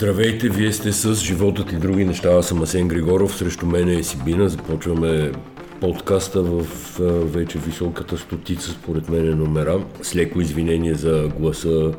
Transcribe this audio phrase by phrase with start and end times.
[0.00, 2.28] Здравейте, вие сте с Животът и други неща.
[2.28, 4.48] Аз съм Асен Григоров, срещу мен е Сибина.
[4.48, 5.32] Започваме
[5.80, 6.66] подкаста в
[7.24, 9.84] вече високата стотица, според мен, е номера.
[10.02, 11.92] С леко извинение за гласа,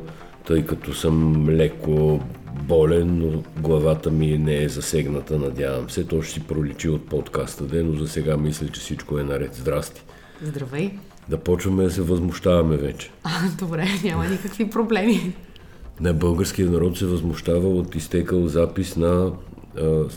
[0.46, 2.20] тъй като съм леко
[2.62, 6.04] болен, но главата ми не е засегната, надявам се.
[6.04, 9.54] То ще си проличи от подкаста ден, но за сега мисля, че всичко е наред.
[9.54, 10.02] Здрасти!
[10.42, 10.90] Здравей!
[11.28, 13.10] Да почваме да се възмущаваме вече.
[13.24, 15.34] А, добре, няма никакви проблеми.
[16.00, 19.32] На българския народ се възмущава от изтекал запис на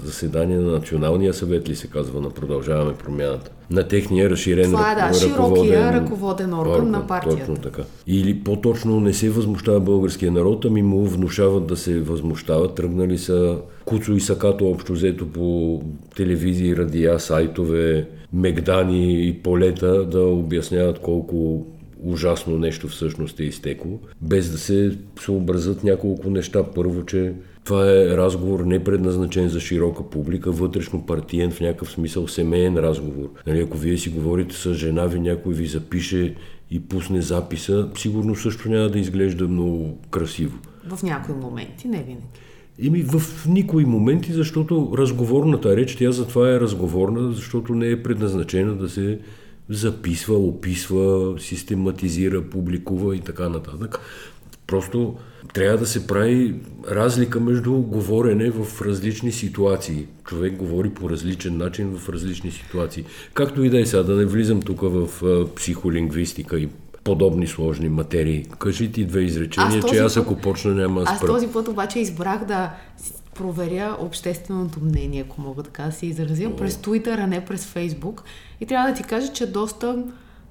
[0.03, 3.51] заседание на Националния съвет ли се казва на Продължаваме промяната.
[3.69, 7.39] На техния разширен Това е, да, широкия ръководен орган, орган на партията.
[7.39, 7.81] Точно така.
[8.07, 12.75] Или по-точно не се възмущава българския народ, ами му внушават да се възмущава.
[12.75, 15.81] Тръгнали са куцо и сакато общо взето по
[16.15, 21.65] телевизии, радиа, сайтове, мегдани и полета да обясняват колко
[22.05, 26.63] ужасно нещо всъщност е изтекло, без да се съобразят няколко неща.
[26.75, 27.33] Първо, че
[27.63, 33.29] това е разговор не предназначен за широка публика, вътрешно партиен, в някакъв смисъл семейен разговор.
[33.47, 36.35] Нали, ако вие си говорите с жена ви, някой ви запише
[36.71, 40.59] и пусне записа, сигурно също няма да изглежда много красиво.
[40.89, 42.25] В някои моменти, не винаги.
[42.79, 48.75] Ими в никои моменти, защото разговорната реч, тя затова е разговорна, защото не е предназначена
[48.75, 49.19] да се
[49.69, 53.99] записва, описва, систематизира, публикува и така нататък.
[54.67, 55.15] Просто
[55.53, 56.55] трябва да се прави
[56.91, 60.05] разлика между говорене в различни ситуации.
[60.25, 63.05] Човек говори по различен начин в различни ситуации.
[63.33, 65.09] Както и да е сега, да не влизам тук в
[65.55, 66.69] психолингвистика и
[67.03, 68.45] подобни сложни материи.
[68.59, 71.99] Кажи ти две изречения, аз че аз ако почна няма аз Аз този път обаче
[71.99, 72.71] избрах да
[73.35, 76.55] проверя общественото мнение, ако мога така да се изразя, О.
[76.55, 78.21] през Twitter, а не през Facebook.
[78.61, 80.03] И трябва да ти кажа, че доста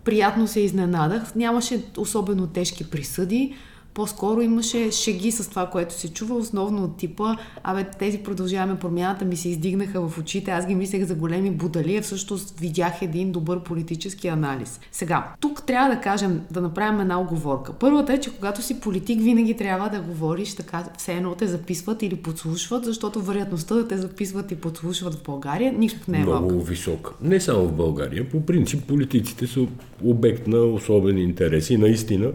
[0.05, 1.35] приятно се изненадах.
[1.35, 3.55] Нямаше особено тежки присъди
[3.95, 9.25] по-скоро имаше шеги с това, което се чува, основно от типа, абе, тези продължаваме промяната
[9.25, 13.33] ми се издигнаха в очите, аз ги мислех за големи будали, а всъщност видях един
[13.33, 14.81] добър политически анализ.
[14.93, 17.73] Сега, тук трябва да кажем, да направим една оговорка.
[17.73, 22.03] Първата е, че когато си политик, винаги трябва да говориш така, все едно те записват
[22.03, 26.51] или подслушват, защото вероятността да те записват и подслушват в България никак не е Много
[26.51, 26.65] малка.
[26.65, 27.13] висока.
[27.23, 28.29] Не само в България.
[28.31, 29.67] По принцип политиците са
[30.05, 31.77] обект на особени интереси.
[31.77, 32.33] Наистина,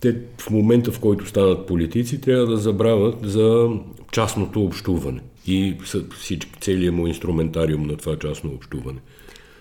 [0.00, 3.68] те в момента, в който станат политици, трябва да забравят за
[4.12, 5.76] частното общуване и
[6.18, 8.98] всички, целият му инструментариум на това частно общуване.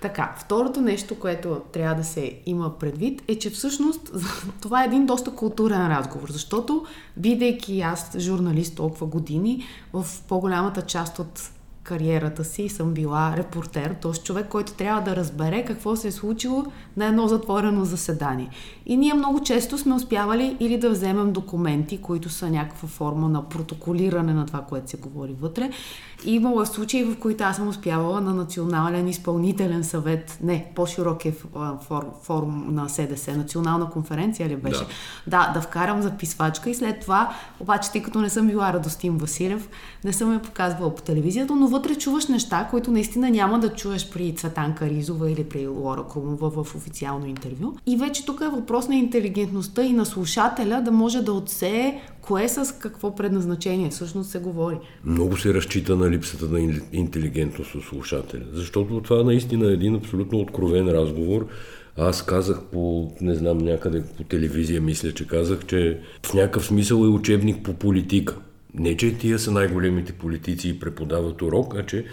[0.01, 4.11] Така, второто нещо, което трябва да се има предвид е, че всъщност
[4.61, 6.85] това е един доста културен разговор, защото,
[7.17, 9.63] бидейки аз журналист толкова години,
[9.93, 11.51] в по-голямата част от
[11.89, 14.11] кариерата си съм била репортер, т.е.
[14.11, 16.65] човек, който трябва да разбере какво се е случило
[16.97, 18.49] на едно затворено заседание.
[18.85, 23.49] И ние много често сме успявали или да вземем документи, които са някаква форма на
[23.49, 25.69] протоколиране на това, което се говори вътре.
[26.25, 31.33] И имало случаи, в които аз съм успявала на Национален изпълнителен съвет, не, по-широк е
[32.23, 34.85] форум на СДС, Национална конференция ли беше?
[35.27, 35.47] Да.
[35.47, 39.69] да, да вкарам записвачка и след това, обаче, тъй като не съм била Радостин Василев,
[40.03, 44.09] не съм я показвала по телевизията, но вътре чуваш неща, които наистина няма да чуеш
[44.09, 47.73] при Цветанка Ризова или при Лора Крумова в официално интервю.
[47.85, 52.47] И вече тук е въпрос на интелигентността и на слушателя да може да отсее кое
[52.47, 54.77] с какво предназначение всъщност се говори.
[55.05, 60.39] Много се разчита на липсата на интелигентност от слушателя, защото това наистина е един абсолютно
[60.39, 61.47] откровен разговор.
[61.97, 66.97] Аз казах по, не знам, някъде по телевизия, мисля, че казах, че в някакъв смисъл
[66.97, 68.35] е учебник по политика.
[68.79, 72.05] Не, че тия са най-големите политици и преподават урок, а че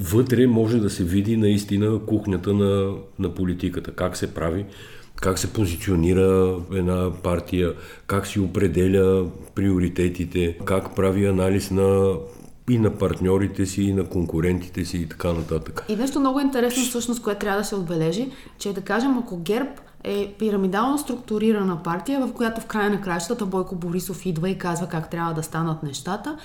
[0.00, 4.64] вътре може да се види наистина кухнята на, на политиката, как се прави,
[5.16, 7.72] как се позиционира една партия,
[8.06, 12.14] как си определя приоритетите, как прави анализ на
[12.70, 15.84] и на партньорите си, и на конкурентите си и така нататък.
[15.88, 19.70] И нещо много интересно всъщност, което трябва да се отбележи, че да кажем, ако ГЕРБ
[20.04, 24.86] е пирамидално структурирана партия, в която в края на кращата Бойко Борисов идва и казва
[24.86, 26.38] как трябва да станат нещата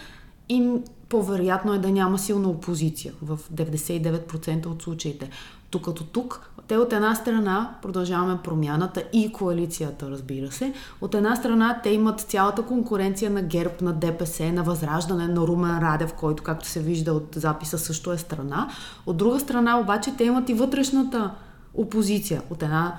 [0.49, 0.71] и
[1.09, 5.29] по-вероятно е да няма силна опозиция в 99% от случаите.
[5.69, 10.73] Тук тук, те от една страна продължаваме промяната и коалицията, разбира се.
[11.01, 15.79] От една страна те имат цялата конкуренция на ГЕРБ, на ДПС, на Възраждане, на Румен
[15.79, 18.69] Радев, който, както се вижда от записа, също е страна.
[19.05, 21.31] От друга страна обаче те имат и вътрешната
[21.73, 22.41] опозиция.
[22.49, 22.97] От една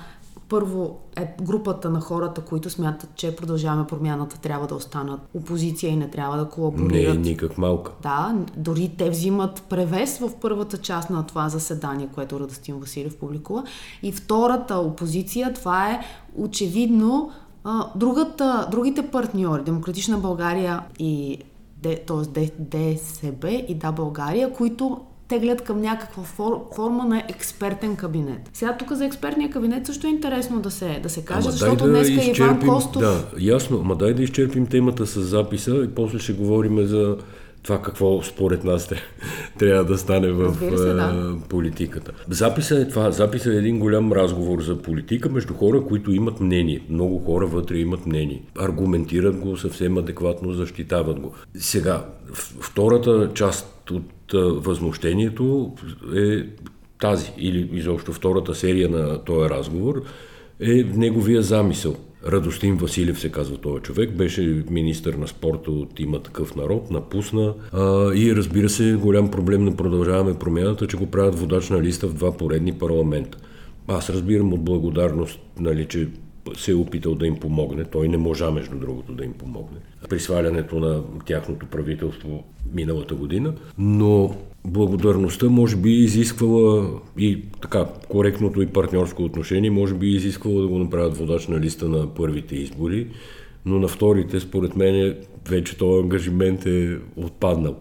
[0.48, 5.96] първо е групата на хората, които смятат, че продължаваме промяната, трябва да останат опозиция и
[5.96, 7.14] не трябва да колаборират.
[7.14, 7.92] Не е никак малка.
[8.02, 13.64] Да, дори те взимат превес в първата част на това заседание, което Радостин Василев публикува.
[14.02, 16.00] И втората опозиция, това е
[16.36, 17.30] очевидно
[17.96, 21.38] другата, другите партньори, Демократична България и
[21.82, 22.50] т.е.
[22.58, 28.50] ДСБ и Да България, които теглят към някаква фор, форма на експертен кабинет.
[28.52, 31.84] Сега тук за експертния кабинет също е интересно да се, да се каже, ама защото
[31.84, 33.02] да днес изчерпим, Иван Костов...
[33.02, 37.16] Да, ясно, ама дай да изчерпим темата с записа и после ще говорим за
[37.62, 38.90] това какво според нас
[39.58, 41.36] трябва да стане в се, да.
[41.48, 42.12] политиката.
[42.28, 43.10] Записа е това.
[43.10, 46.80] Записа е един голям разговор за политика между хора, които имат мнение.
[46.90, 48.42] Много хора вътре имат мнение.
[48.58, 51.32] Аргументират го съвсем адекватно, защитават го.
[51.54, 52.04] Сега,
[52.60, 54.02] втората част от
[54.34, 55.72] възмущението
[56.16, 56.42] е
[57.00, 60.02] тази, или изобщо втората серия на този разговор,
[60.60, 61.96] е неговия замисъл.
[62.26, 67.54] Радостин Василев се казва този човек, беше министър на спорта от има такъв народ, напусна
[67.72, 72.14] а, и разбира се голям проблем на продължаваме промяната, че го правят водачна листа в
[72.14, 73.38] два поредни парламента.
[73.88, 76.08] Аз разбирам от благодарност, нали, че
[76.56, 77.84] се е опитал да им помогне.
[77.84, 79.78] Той не можа, между другото, да им помогне.
[80.08, 83.54] При свалянето на тяхното правителство миналата година.
[83.78, 90.68] Но благодарността може би изисквала и така, коректното и партньорско отношение, може би изисквала да
[90.68, 93.06] го направят водач на листа на първите избори,
[93.66, 95.16] но на вторите, според мен,
[95.48, 97.76] вече този ангажимент е отпаднал.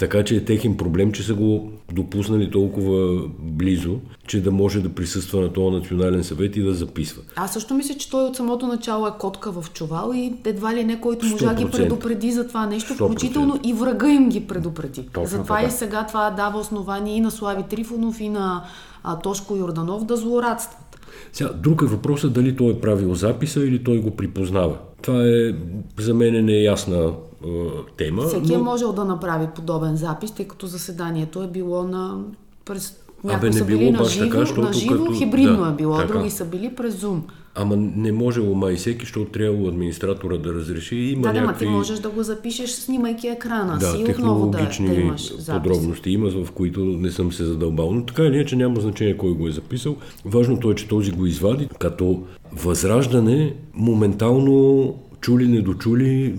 [0.00, 4.88] Така че е техен проблем, че са го допуснали толкова близо, че да може да
[4.88, 7.22] присъства на този национален съвет и да записва.
[7.36, 10.84] Аз също мисля, че той от самото начало е котка в чувал и едва ли
[10.84, 13.06] не който можа ги предупреди за това нещо, 100%.
[13.06, 15.08] включително и врага им ги предупреди.
[15.12, 15.68] Точно Затова така.
[15.68, 18.64] и сега това дава основание и на Слави Трифонов, и на
[19.02, 21.00] а, Тошко Йорданов да злорадстват.
[21.32, 24.76] Сега, друг е въпросът дали той е правил записа или той го припознава.
[25.02, 25.54] Това е
[25.98, 27.12] за мен неясна
[27.44, 27.48] е,
[27.96, 28.22] тема.
[28.22, 28.60] Всеки е но...
[28.60, 32.18] е можел да направи подобен запис, тъй като заседанието е било на
[32.64, 35.18] през Някои Абе, не са било били на живо, така, на живо като...
[35.18, 36.12] хибридно да, е било, така.
[36.12, 37.20] други са били през Zoom.
[37.54, 40.96] Ама не можело май всеки, защото трябвало администратора да разреши.
[40.96, 41.64] Има да, някакви...
[41.64, 45.62] да, ти можеш да го запишеш, снимайки екрана да, си отново да, да имаш запис.
[45.62, 47.92] подробности има, в които не съм се задълбал.
[47.92, 49.96] Но така или иначе няма значение кой го е записал.
[50.24, 56.34] Важното е, че този го извади, като възраждане моментално чули, недочули,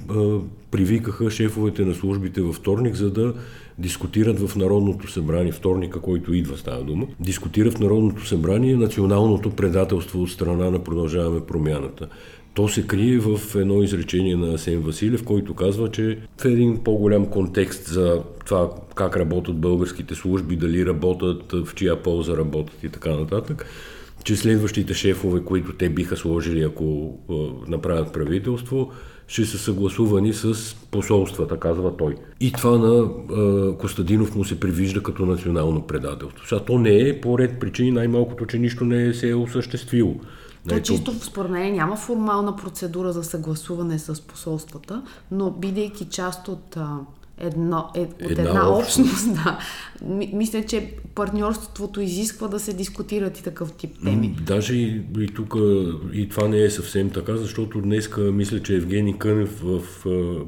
[0.72, 3.34] привикаха шефовете на службите във вторник, за да
[3.82, 10.22] дискутират в Народното събрание, вторника, който идва, става дума, дискутира в Народното събрание националното предателство
[10.22, 12.08] от страна на Продължаваме промяната.
[12.54, 17.26] То се крие в едно изречение на Асен Василев, който казва, че в един по-голям
[17.26, 23.10] контекст за това как работят българските служби, дали работят, в чия полза работят и така
[23.10, 23.66] нататък,
[24.24, 27.18] че следващите шефове, които те биха сложили, ако
[27.68, 28.92] направят правителство,
[29.32, 32.16] ще са съгласувани с посолствата, казва той.
[32.40, 36.48] И това на е, Костадинов му се привижда като национално предателство.
[36.48, 40.16] Сега то не е по ред причини, най-малкото, че нищо не е се е осъществило.
[40.70, 40.84] То Ето...
[40.84, 46.78] чисто според мен няма формална процедура за съгласуване с посолствата, но бидейки част от
[47.42, 49.60] едно, е, от една, една общност, да.
[50.34, 54.36] Мисля, че партньорството изисква да се дискутират и такъв тип теми.
[54.42, 55.56] Даже и, и тук
[56.14, 60.06] и това не е съвсем така, защото днеска мисля, че Евгений Кънев в, в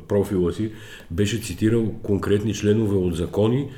[0.08, 0.72] профила си
[1.12, 3.70] беше цитирал конкретни членове от закони,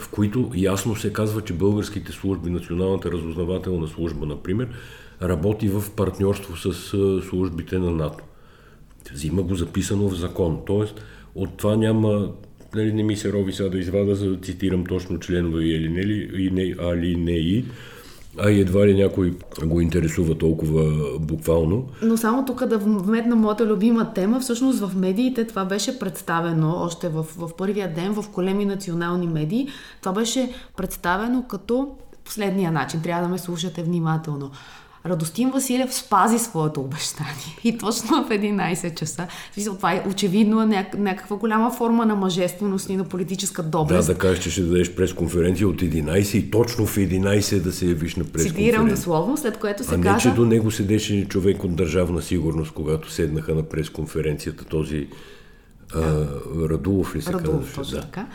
[0.00, 4.68] в които ясно се казва, че българските служби, Националната разузнавателна служба, например,
[5.22, 6.72] работи в партньорство с
[7.28, 8.24] службите на НАТО.
[9.12, 10.58] Взима го записано в закон.
[10.66, 11.02] Тоест,
[11.34, 12.30] от това няма
[12.74, 16.00] нали, не ми се рови сега да извада, за да цитирам точно членове или не,
[16.42, 17.64] и не, али не и,
[18.38, 19.34] а и едва ли някой
[19.64, 21.88] го интересува толкова буквално.
[22.02, 27.08] Но само тук да вметна моята любима тема, всъщност в медиите това беше представено още
[27.08, 29.68] в, в първия ден в големи национални медии.
[30.00, 33.02] Това беше представено като последния начин.
[33.02, 34.50] Трябва да ме слушате внимателно.
[35.08, 37.58] Радостин Василев спази своето обещание.
[37.64, 39.26] И точно в 11 часа.
[39.64, 44.06] Това е очевидно няк- някаква голяма форма на мъжественост и на политическа доблест.
[44.06, 47.86] Да, да кажеш, че ще дадеш пресконференция от 11 и точно в 11 да се
[47.86, 48.64] явиш на пресконференция.
[48.64, 50.14] Цитирам дословно, след което се а каза...
[50.14, 55.08] не, че до него седеше човек от държавна сигурност, когато седнаха на пресконференцията този
[55.94, 56.00] да.
[56.00, 57.94] а, Радулов ли се Радулов, казваше?
[57.94, 58.00] да.
[58.00, 58.26] така.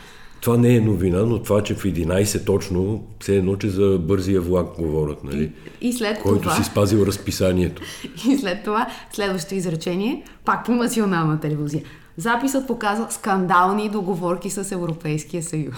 [0.44, 4.40] Това не е новина, но това, че в 11 точно, все едно, че за бързия
[4.40, 5.52] влак говорят, нали?
[5.80, 6.54] И, и след Който това...
[6.54, 7.82] си спазил разписанието.
[8.28, 11.82] И след това, следващото изречение, пак по национална телевизия.
[12.16, 15.76] Записът показва скандални договорки с Европейския съюз.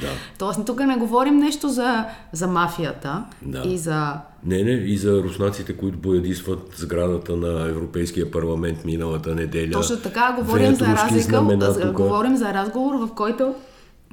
[0.00, 0.08] Да.
[0.38, 3.62] Тоест, тук не говорим нещо за, за мафията да.
[3.66, 4.12] и за...
[4.46, 9.72] Не, не, и за руснаците, които боядисват сградата на Европейския парламент миналата неделя.
[9.72, 13.54] Точно така, говорим за разлика, говорим за разговор, в който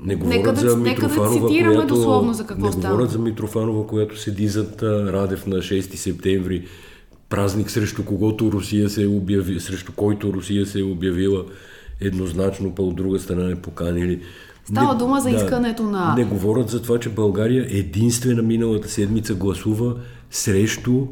[0.06, 2.88] не говорят нека за да, Митрофанова, нека да цитираме която, дословно за какво не става.
[2.88, 6.66] Не говорят за Митрофанова, която седи зад Радев на 6 септември,
[7.30, 11.46] празник срещу когото Русия се е обяви, срещу който Русия се е обявила
[12.02, 14.22] еднозначно, па от друга страна не поканили.
[14.66, 16.16] Става дума за искането на...
[16.18, 19.96] Не говорят за това, че България единствена миналата седмица гласува
[20.34, 21.08] срещу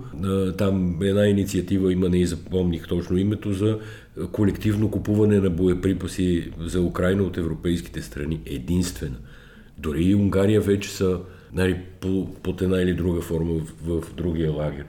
[0.57, 3.79] там една инициатива, има не запомних точно името, за
[4.31, 8.39] колективно купуване на боеприпаси за Украина от европейските страни.
[8.45, 9.17] Единствена.
[9.77, 11.19] Дори и Унгария вече са
[11.53, 14.85] нали, по, под една или друга форма в, в другия лагер.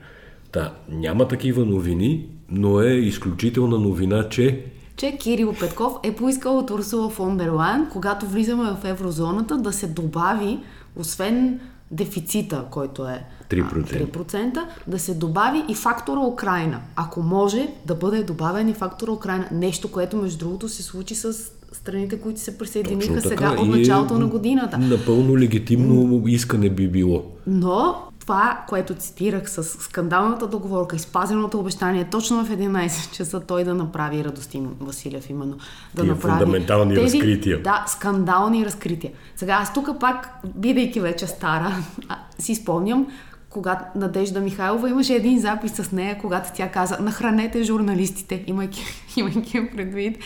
[0.51, 6.69] Та, няма такива новини, но е изключителна новина, че че Кирил Петков е поискал от
[6.69, 10.59] Урсула фон дер Лайн, когато влизаме в еврозоната, да се добави,
[10.95, 11.59] освен
[11.91, 13.25] дефицита, който е
[13.55, 14.11] 3%.
[14.11, 16.79] 3%, да се добави и фактора Украина.
[16.95, 19.47] Ако може да бъде добавен и фактора Украина.
[19.51, 21.33] Нещо, което между другото се случи с
[21.71, 24.77] страните, които се присъединиха сега от началото на годината.
[24.77, 27.23] Напълно легитимно искане би било.
[27.47, 33.73] Но това, което цитирах с скандалната договорка, изпазеното обещание точно в 11 часа той да
[33.73, 35.57] направи Радостин Василев именно.
[35.95, 37.63] Да Тия направи фундаментални тези, разкрития.
[37.63, 39.11] Да, скандални разкрития.
[39.35, 41.75] Сега аз тук пак, бидейки вече стара,
[42.39, 43.07] си спомням,
[43.53, 48.83] когато Надежда Михайлова имаше един запис с нея, когато тя каза нахранете журналистите, имайки,
[49.17, 50.17] имайки предвид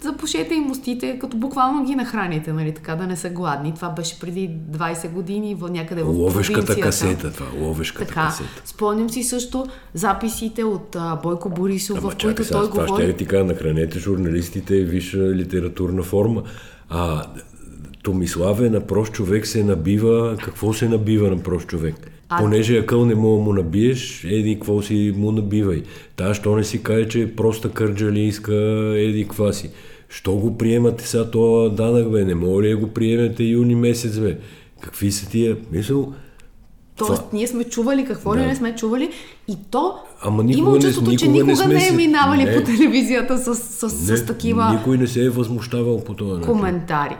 [0.00, 3.74] запушете им устите, като буквално ги нахраните, нали, така да не са гладни.
[3.74, 8.62] Това беше преди 20 години в някъде в Ловешката касета, това, ловешката така, касета.
[8.64, 13.02] Спомням си също записите от а, Бойко Борисов, Ама, в които сега, той това говори...
[13.02, 16.42] ще ти кажа, нахранете журналистите висша литературна форма.
[16.90, 17.26] А
[18.08, 21.94] Томиславе на прост човек се набива, какво се набива на прост човек?
[22.28, 22.38] А...
[22.38, 25.82] Понеже акъл не мога му набиеш, еди, какво си му набивай.
[26.16, 28.54] Та, що не си каже, че проста кърджалийска
[28.96, 29.70] еди, каква си.
[30.08, 32.24] Що го приемате сега това данък, бе?
[32.24, 34.38] Не мога ли го приемете юни месец, бе?
[34.80, 35.56] Какви са тия?
[35.72, 36.12] Мисъл,
[36.96, 37.28] Тоест, това...
[37.32, 38.40] ние сме чували какво да.
[38.40, 39.10] ли не сме чували
[39.48, 42.54] и то Ама никога има чувството, че никога не, сме не е минавали не.
[42.54, 47.16] по телевизията с, с, не, с такива Никой не се е възмущавал по това коментари.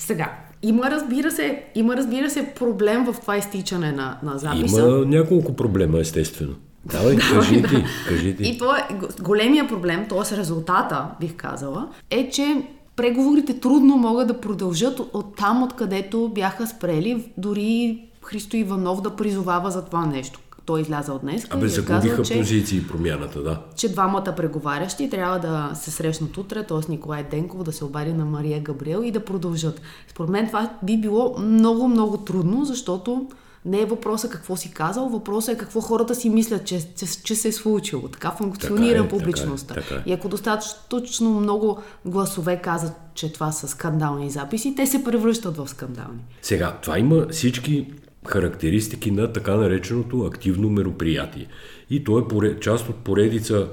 [0.00, 4.80] Сега, има разбира се, има разбира се проблем в това изтичане на, на записа.
[4.80, 6.54] Има няколко проблема, естествено.
[6.84, 8.42] Давай, кажи ти, кажи ти.
[8.42, 8.88] И то е
[9.22, 10.36] големия проблем, т.е.
[10.36, 12.62] резултата, бих казала, е, че
[12.96, 17.32] преговорите трудно могат да продължат от там, откъдето бяха спрели.
[17.36, 20.40] Дори Христо Иванов да призовава за това нещо.
[20.70, 21.46] Той изляза от днес.
[21.50, 23.60] Абе, загубиха че, позиции промяната, да.
[23.76, 26.90] Че двамата преговарящи трябва да се срещнат утре, т.е.
[26.90, 29.80] Николай Денков да се обади на Мария Габриел и да продължат.
[30.08, 33.26] Според мен това би било много, много трудно, защото
[33.64, 37.34] не е въпроса какво си казал, въпросът е какво хората си мислят, че, че, че
[37.34, 38.08] се е случило.
[38.08, 39.74] Така функционира така е, публичността.
[39.74, 40.10] Така е, така е.
[40.10, 45.68] И ако достатъчно много гласове казват, че това са скандални записи, те се превръщат в
[45.68, 46.20] скандални.
[46.42, 47.86] Сега, това има всички
[48.26, 51.46] характеристики на така нареченото активно мероприятие.
[51.90, 53.68] И то е част от поредица,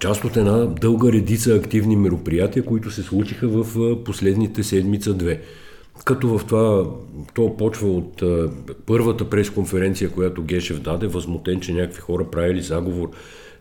[0.00, 3.66] част от една дълга редица активни мероприятия, които се случиха в
[4.04, 5.42] последните седмица-две.
[6.04, 6.84] Като в това,
[7.34, 8.22] то почва от
[8.86, 13.10] първата пресконференция, която Гешев даде, възмутен, че някакви хора правили заговор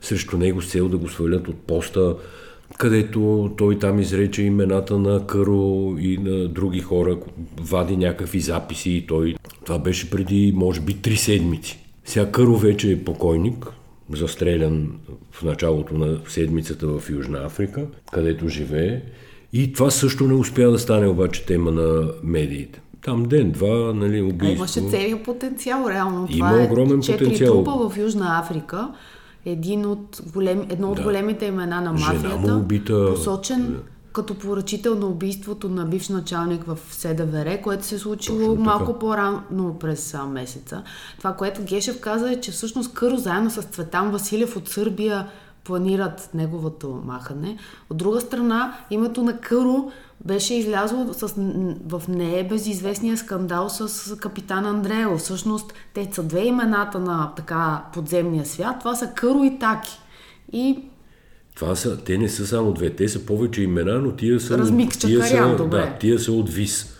[0.01, 2.15] срещу него с цел да го свалят от поста,
[2.77, 7.17] където той там изрече имената на Къро и на други хора,
[7.61, 9.35] вади някакви записи и той...
[9.65, 11.79] Това беше преди, може би, три седмици.
[12.05, 13.67] Сега Къро вече е покойник,
[14.13, 14.91] застрелян
[15.31, 19.01] в началото на седмицата в Южна Африка, където живее.
[19.53, 22.81] И това също не успя да стане обаче тема на медиите.
[23.01, 24.47] Там ден-два, нали, убийство.
[24.47, 26.27] А имаше целият потенциал, реално.
[26.29, 27.53] Има това е огромен четири потенциал.
[27.53, 28.87] трупа в Южна Африка.
[29.45, 31.03] Един от голем, едно от Да.
[31.03, 32.53] големите имена на Жена мафията.
[32.53, 33.05] му убита.
[33.15, 33.79] Посочен
[34.13, 39.75] като поръчител на убийството на бивш началник в СДВР, което се е случило малко по-рано
[39.79, 40.83] през а, месеца.
[41.17, 45.27] Това, което Гешев каза е, че всъщност Къро заедно с Цветан Василев от Сърбия
[45.65, 47.57] планират неговото махане.
[47.89, 49.91] От друга страна, името на Къро
[50.25, 51.33] беше излязло с,
[51.87, 55.17] в не безизвестния скандал с капитан Андрео.
[55.17, 58.75] Всъщност, те са две имената на така подземния свят.
[58.79, 59.99] Това са Къро и Таки.
[60.53, 60.79] И
[61.55, 64.57] Това са, те не са само две, те са повече имена, но тия са...
[64.57, 65.77] Размикча тия кариан, са, добре.
[65.77, 66.94] Да, тия са от ВИС.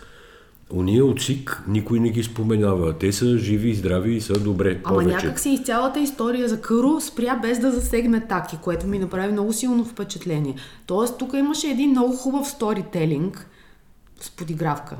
[0.70, 2.92] Уния от СИК никой не ги споменава.
[2.92, 5.16] Те са живи и здрави и са добре Ама повече.
[5.16, 9.32] някак си из цялата история за Къро спря без да засегне Таки, което ми направи
[9.32, 10.54] много силно впечатление.
[10.86, 13.50] Тоест, тук имаше един много хубав сторителинг
[14.20, 14.96] с подигравка.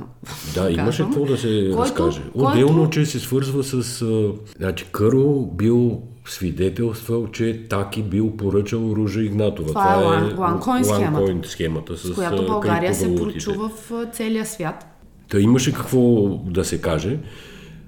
[0.55, 2.23] Да, имаше какво да се който- разкаже.
[2.33, 4.03] който- Отделно, че се свързва с...
[4.03, 9.69] А, значи, Къро бил свидетелствал, че Таки бил поръчал Ружа Игнатова.
[9.69, 11.25] Това е One- OneCoin схемата.
[11.25, 11.97] OneCoin схемата.
[11.97, 14.93] С, която България се прочува в целия свят.
[15.29, 17.19] Та имаше какво да се каже,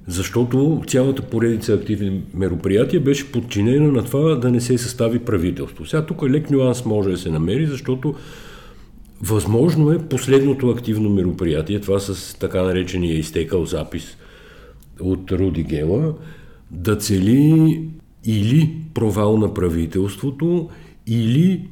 [0.07, 5.87] защото цялата поредица активни мероприятия беше подчинена на това да не се състави правителство.
[5.87, 8.15] Сега тук лек нюанс може да се намери, защото
[9.21, 14.17] Възможно е последното активно мероприятие, това с така наречения изтекал запис
[15.01, 16.15] от Руди Гела,
[16.71, 17.83] да цели
[18.25, 20.69] или провал на правителството,
[21.07, 21.69] или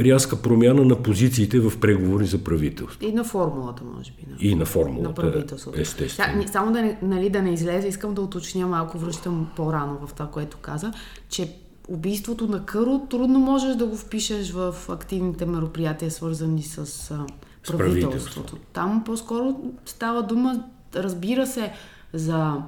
[0.00, 3.04] рязка промяна на позициите в преговори за правителство.
[3.04, 4.26] И на формулата, може би.
[4.30, 5.80] На, и на формулата, на правителството.
[5.80, 6.48] естествено.
[6.48, 10.26] Само да не, нали, да не излезе, искам да уточня малко, връщам по-рано в това,
[10.26, 10.92] което каза,
[11.28, 11.56] че
[11.88, 17.76] убийството на Къро трудно можеш да го впишеш в активните мероприятия, свързани с правителството.
[17.76, 18.56] правителството.
[18.72, 21.72] Там по-скоро става дума, разбира се,
[22.12, 22.62] за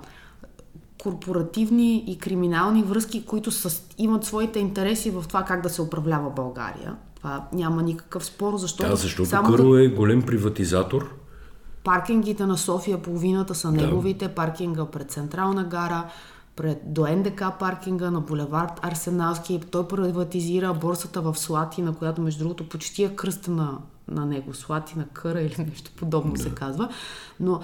[1.02, 6.30] корпоративни и криминални връзки, които с, имат своите интереси в това как да се управлява
[6.30, 6.96] България.
[7.26, 8.90] Това няма никакъв спор, защото...
[8.90, 9.84] Да, защото само Къро да...
[9.84, 11.14] е голем приватизатор.
[11.84, 13.76] Паркингите на София, половината са да.
[13.76, 16.04] неговите, паркинга пред Централна гара,
[16.56, 19.60] пред, до НДК паркинга на булевард Арсеналски.
[19.70, 23.78] Той приватизира борсата в Слатина, която между другото почти е кръста на,
[24.08, 24.54] на него.
[24.54, 26.42] Слатина къра или нещо подобно да.
[26.42, 26.88] се казва.
[27.40, 27.60] Но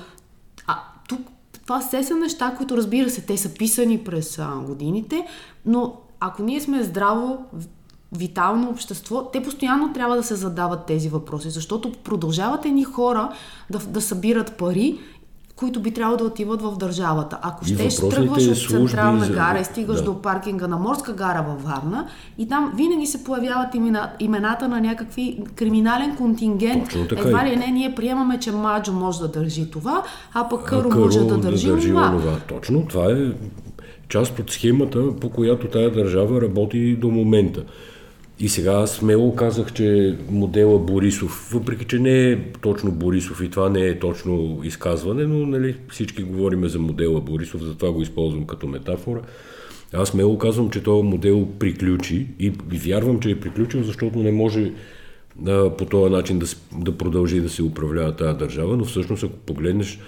[0.67, 0.79] а,
[1.09, 1.21] тук
[1.63, 5.27] това все са неща, които разбира се, те са писани през а, годините,
[5.67, 7.45] но ако ние сме здраво,
[8.13, 13.33] витално общество, те постоянно трябва да се задават тези въпроси, защото продължават едни хора
[13.71, 14.99] да, да събират пари
[15.57, 17.39] които би трябвало да отиват в държавата.
[17.43, 19.33] Ако ще тръгваш от Централна за...
[19.33, 20.05] гара и стигаш да.
[20.05, 22.07] до паркинга на Морска гара във Варна
[22.39, 26.95] и там винаги се появяват имена, имената на някакви криминален контингент.
[26.95, 30.03] Едва ли не, ние приемаме, че Маджо може да държи това,
[30.35, 32.39] а пък Къро може да държи, да държи това.
[32.49, 33.33] Точно, това е
[34.09, 37.65] част от схемата, по която тая държава работи до момента.
[38.43, 43.69] И сега смело казах, че модела Борисов, въпреки че не е точно Борисов и това
[43.69, 48.67] не е точно изказване, но нали, всички говориме за модела Борисов, затова го използвам като
[48.67, 49.21] метафора.
[49.93, 54.73] Аз смело казвам, че този модел приключи и вярвам, че е приключил, защото не може
[55.47, 56.47] а, по този начин да,
[56.79, 59.99] да продължи да се управлява тази държава, но всъщност ако погледнеш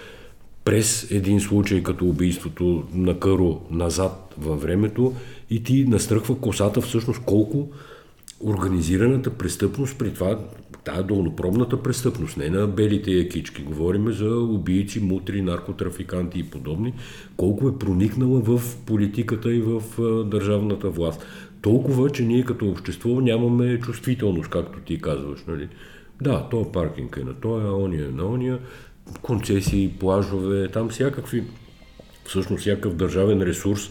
[0.65, 5.13] през един случай като убийството на Къро назад във времето
[5.49, 7.69] и ти настръхва косата всъщност колко
[8.43, 10.39] организираната престъпност, при това
[10.83, 16.93] тая долнопробната престъпност, не на белите якички, говориме за убийци, мутри, наркотрафиканти и подобни,
[17.37, 19.81] колко е проникнала в политиката и в
[20.23, 21.25] държавната власт.
[21.61, 25.39] Толкова, че ние като общество нямаме чувствителност, както ти казваш.
[25.47, 25.69] Нали?
[26.21, 28.59] Да, то паркинг е на тоя, ония е на ония,
[29.21, 31.43] концесии, плажове, там всякакви,
[32.25, 33.89] всъщност всякакъв държавен ресурс,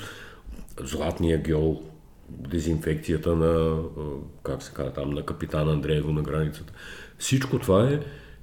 [0.84, 1.82] златния геол,
[2.38, 3.82] дезинфекцията на,
[4.42, 6.72] как се казва там, на капитан Андреево на границата.
[7.18, 8.00] Всичко това е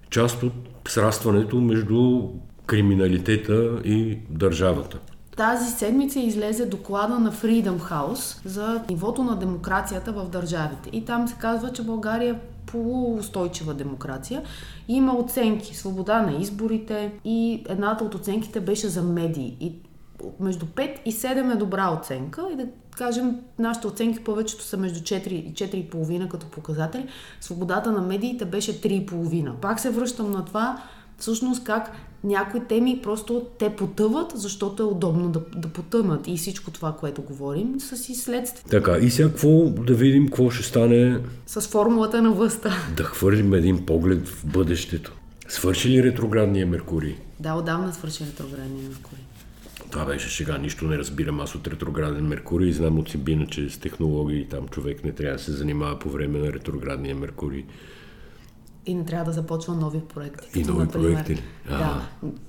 [0.09, 0.53] част от
[0.87, 2.29] срастването между
[2.65, 4.99] криминалитета и държавата.
[5.37, 10.89] Тази седмица излезе доклада на Freedom House за нивото на демокрацията в държавите.
[10.93, 14.41] И там се казва, че България е полуустойчива демокрация.
[14.87, 19.57] И има оценки, свобода на изборите и едната от оценките беше за медии.
[19.59, 19.73] И
[20.39, 24.99] между 5 и 7 е добра оценка и да кажем, нашите оценки повечето са между
[24.99, 27.07] 4 и 4,5 като показатели.
[27.41, 29.55] Свободата на медиите беше 3,5.
[29.55, 30.81] Пак се връщам на това,
[31.17, 31.91] всъщност как
[32.23, 37.21] някои теми просто те потъват, защото е удобно да, да потънат и всичко това, което
[37.21, 38.69] говорим, са си следствие.
[38.69, 41.19] Така, и сега какво да видим, какво ще стане...
[41.47, 42.71] С формулата на въста.
[42.97, 45.13] Да хвърлим един поглед в бъдещето.
[45.47, 47.15] Свърши ли ретроградния Меркурий?
[47.39, 49.23] Да, отдавна свърши ретроградния Меркурий.
[49.91, 51.39] Това беше сега, нищо не разбирам.
[51.39, 52.69] Аз от ретрограден Меркурий.
[52.69, 56.09] И знам от Сибина, че с технологии там човек не трябва да се занимава по
[56.09, 57.65] време на ретроградния Меркурий
[58.85, 60.59] и не трябва да започва нови проекти.
[60.59, 61.43] И нови например, проекти.
[61.69, 62.01] А, да.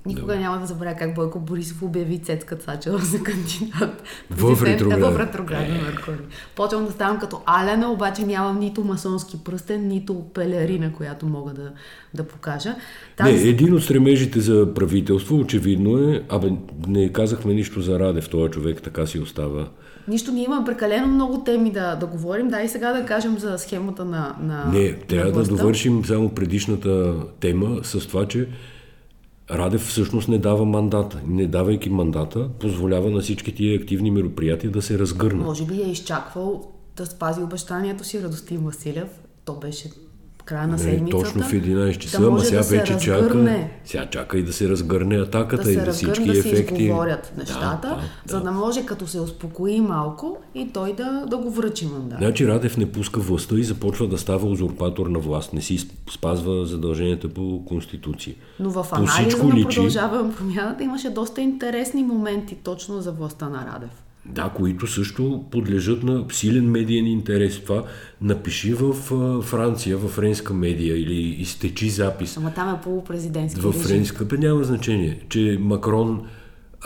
[0.07, 0.41] Никога да.
[0.41, 4.03] няма да забравя как Бойко Борисов обяви Цецка Цачева за кандидат.
[4.31, 5.15] В ретрограден.
[5.15, 6.27] В ретрограден Меркурий.
[6.57, 11.73] Почвам да ставам като Алена, обаче нямам нито масонски пръстен, нито пелерина, която мога да,
[12.15, 12.75] да покажа.
[13.17, 13.33] Тази...
[13.33, 16.53] Не, един от стремежите за правителство очевидно е, абе,
[16.87, 19.69] не казахме нищо за Радев, този човек така си остава
[20.09, 22.49] Нищо, ние имаме прекалено много теми да, да говорим.
[22.49, 24.37] Дай сега да кажем за схемата на.
[24.43, 28.49] на Не, трябва да довършим само предишната тема с това, че
[29.51, 31.21] Радев всъщност не дава мандата.
[31.27, 35.47] Не давайки мандата, позволява на всички тия активни мероприятия да се разгърнат.
[35.47, 39.09] Може би е изчаквал да спази обещанието си Радостин Василев.
[39.45, 39.91] То беше
[40.45, 41.25] края на седмицата.
[41.25, 44.69] точно в 11 часа, да ама сега да вече чака, сега чака и да се
[44.69, 46.73] разгърне атаката да и да всички да ефекти.
[46.73, 50.93] Да се изговорят нещата, да, да, за да може като се успокои малко и той
[50.93, 52.19] да, да го връчи мандат.
[52.19, 55.53] Значи Радев не пуска властта и започва да става узурпатор на власт.
[55.53, 58.35] Не си спазва задълженията по Конституция.
[58.61, 59.65] Но в анализа на личи...
[59.65, 64.02] продължавам промяната имаше доста интересни моменти точно за властта на Радев.
[64.27, 67.61] Да, които също подлежат на силен медиен интерес.
[67.61, 67.85] Това
[68.21, 68.93] напиши в
[69.43, 72.37] Франция, в френска медия или изтечи запис.
[72.37, 76.27] Ама там е полупрезидентски В френска, бе няма значение, че Макрон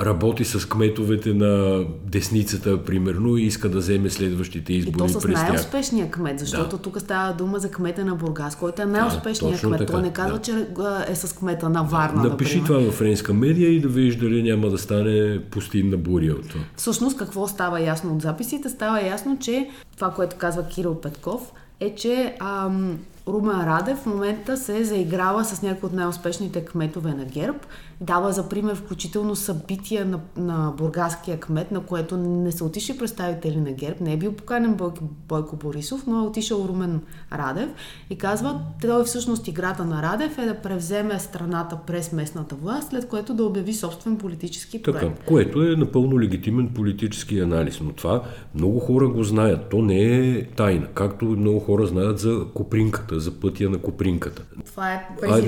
[0.01, 5.25] работи с кметовете на десницата, примерно, и иска да вземе следващите избори и то с
[5.29, 6.83] най-успешния кмет, защото да.
[6.83, 9.79] тук става дума за кмета на Бургас, който е най-успешният точно кмет.
[9.79, 10.43] така, Той не казва, да.
[10.43, 10.67] че
[11.09, 12.81] е с кмета на Варна, Напиши например.
[12.81, 16.65] това в френска медия и да видиш дали няма да стане пустинна буря от това.
[16.77, 18.69] Всъщност какво става ясно от записите?
[18.69, 24.57] Става ясно, че това, което казва Кирил Петков, е, че ам, Румен Радев в момента
[24.57, 27.59] се заиграва с някои от най-успешните кметове на ГЕРБ.
[28.01, 33.57] Дава за пример включително събития на, на бургаския кмет, на което не са отишли представители
[33.57, 33.97] на ГЕРБ.
[34.01, 37.01] Не е бил поканен Бойко, Бойко Борисов, но е отишъл Румен
[37.33, 37.69] Радев
[38.11, 43.09] и казва, той всъщност играта на Радев е да превземе страната през местната власт, след
[43.09, 45.01] което да обяви собствен политически проект.
[45.01, 47.81] Така, което е напълно легитимен политически анализ.
[47.81, 48.23] Но това
[48.55, 49.71] много хора го знаят.
[49.71, 50.87] То не е тайна.
[50.95, 54.43] Както много хора знаят за Копринката, за пътя на Копринката.
[54.67, 55.07] Това е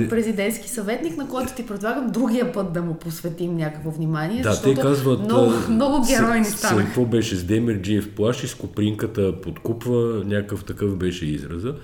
[0.08, 4.74] президентски съветник, на който ти предлагам другия път да му посветим някакво внимание, Да, защото
[4.74, 5.20] те казват...
[5.20, 6.84] много, а, много герои ни станаха.
[6.84, 11.74] Какво беше с Демерджиев плаши, с Копринката подкупва, някакъв такъв беше израза.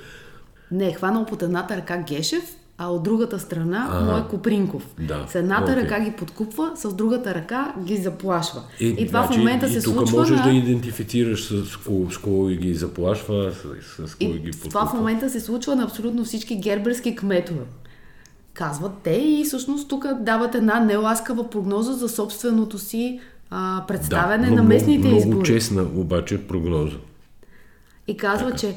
[0.70, 2.44] Не, е хванал под едната ръка Гешев,
[2.78, 4.12] а от другата страна Ага.
[4.12, 4.82] му е Копринков.
[5.00, 5.82] Да, С едната окей.
[5.82, 8.60] ръка ги подкупва, с другата ръка ги заплашва.
[8.80, 10.44] Е, и това значи, в момента и се тук случва можеш на...
[10.44, 14.68] да идентифицираш с, кого, с кого ги заплашва, с, с кого ги И подкупва.
[14.68, 17.60] това в момента се случва на абсолютно всички герберски кметове.
[18.54, 24.46] Казват те и всъщност тук дават една неласкава прогноза за собственото си а, представяне но
[24.46, 25.46] на много- местните много, избори.
[25.46, 26.96] честна обаче прогноза.
[28.08, 28.76] И казва, че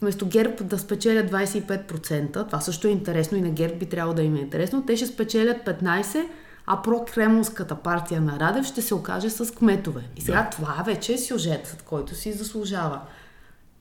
[0.00, 4.22] вместо ГЕРБ да спечелят 25%, това също е интересно и на ГЕРБ би трябвало да
[4.22, 6.24] им е интересно, те ще спечелят 15%,
[6.66, 10.00] а прокремлската партия на Радев ще се окаже с кметове.
[10.16, 10.50] И сега Да.
[10.50, 13.00] това вече е сюжетът, който си заслужава.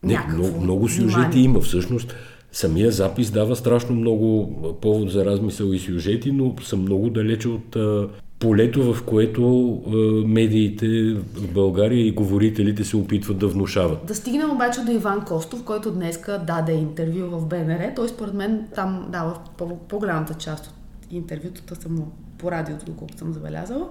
[0.03, 1.39] Не, някакво много, много сюжети внимание.
[1.39, 1.59] има.
[1.61, 2.13] Всъщност,
[2.53, 4.49] самия запис дава страшно много
[4.81, 7.77] повод за размисъл и сюжети, но са много далече от
[8.39, 9.81] полето, в което
[10.27, 14.05] медиите в България и говорителите се опитват да внушават.
[14.05, 17.95] Да стигнем обаче до Иван Костов, който днеска даде интервю в БНР.
[17.95, 20.73] Той според мен там дава по- по-голямата част от
[21.11, 23.87] интервютата съм му по радиото, доколкото съм забелязала.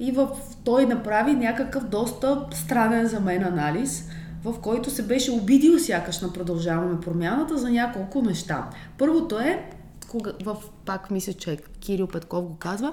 [0.00, 0.28] И в,
[0.64, 4.08] той направи някакъв доста странен за мен анализ,
[4.44, 8.70] в който се беше обидил сякаш на продължаваме промяната за няколко неща.
[8.98, 9.70] Първото е,
[10.08, 12.92] кога, в, пак мисля, че Кирил Петков го казва,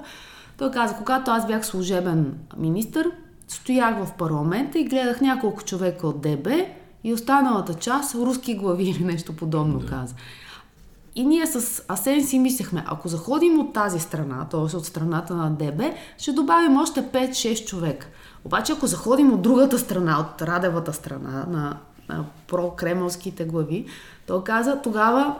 [0.58, 3.04] той каза, когато аз бях служебен министр,
[3.48, 6.48] стоях в парламента и гледах няколко човека от ДБ
[7.04, 9.86] и останалата част руски глави или нещо подобно да.
[9.86, 10.14] каза.
[11.14, 14.76] И ние с Асен си мислехме, ако заходим от тази страна, т.е.
[14.76, 15.82] от страната на ДБ,
[16.18, 18.06] ще добавим още 5-6 човека.
[18.46, 21.76] Обаче ако заходим от другата страна, от Радевата страна, на,
[22.08, 23.86] на прокремълските глави,
[24.26, 25.34] той каза, тогава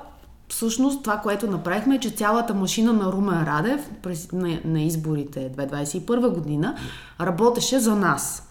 [0.48, 5.52] всъщност това, което направихме, е, че цялата машина на Румен Радев през, на, на изборите
[5.56, 6.76] 2021 година
[7.20, 8.48] работеше за нас.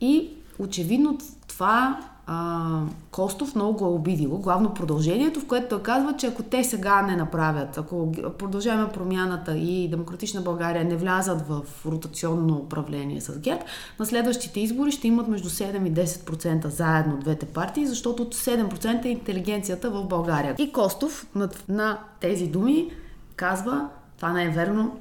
[0.00, 6.16] И очевидно това а, Костов много го е обидило, главно продължението, в което той казва,
[6.16, 11.62] че ако те сега не направят, ако продължаваме промяната и Демократична България не влязат в
[11.86, 13.62] ротационно управление с ГЕРБ,
[13.98, 19.08] на следващите избори ще имат между 7 и 10% заедно двете партии, защото 7% е
[19.08, 20.54] интелигенцията в България.
[20.58, 22.90] И Костов на, на тези думи
[23.36, 24.96] казва, това не е верно,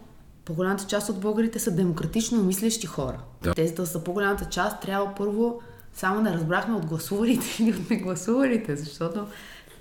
[0.45, 3.17] по-голямата част от българите са демократично мислещи хора.
[3.43, 3.53] Да.
[3.53, 5.61] Тези да са по-голямата част, трябва първо
[5.95, 9.25] само не разбрахме от гласувалите или от негласувалите, защото...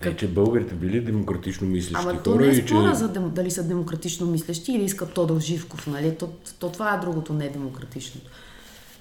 [0.02, 2.98] Е, че българите били демократично мислещи Ама хора то не е спора че...
[2.98, 3.30] за дем...
[3.30, 6.16] дали са демократично мислещи или искат Тодор Живков, нали?
[6.16, 8.30] То, то това е другото недемократичното.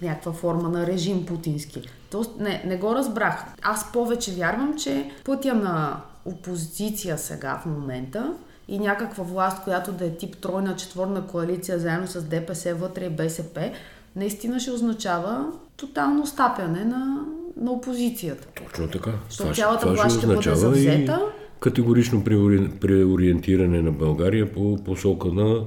[0.02, 1.82] Някаква форма на режим путински.
[2.12, 3.46] То, не, не го разбрах.
[3.62, 8.34] Аз повече вярвам, че пътя на опозиция сега в момента
[8.68, 13.10] и някаква власт, която да е тип тройна, четворна коалиция заедно с ДПС вътре и
[13.10, 13.72] БСП,
[14.16, 17.26] наистина ще означава тотално стапяне на,
[17.62, 18.48] на опозицията.
[18.64, 19.12] Точно така.
[19.30, 21.22] Защото цялата власт ще бъде завзета.
[21.30, 25.66] И категорично преори- преориентиране на България по посока на